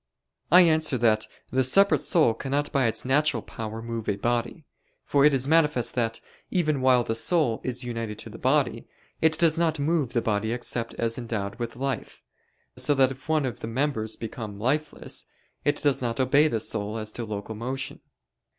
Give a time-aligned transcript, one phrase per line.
[0.51, 4.65] I answer that, The separate soul cannot by its natural power move a body.
[5.05, 8.87] For it is manifest that, even while the soul is united to the body,
[9.21, 12.23] it does not move the body except as endowed with life:
[12.77, 15.25] so that if one of the members become lifeless,
[15.63, 17.99] it does not obey the soul as to local motion.